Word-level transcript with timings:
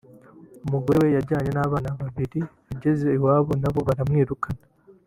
umugore 0.65 0.97
we 1.03 1.07
yajyanye 1.17 1.51
n’abana 1.53 1.89
babiri 2.01 2.41
ageze 2.73 3.05
iwabo 3.17 3.51
nabo 3.61 3.79
baramwirukana 3.87 4.63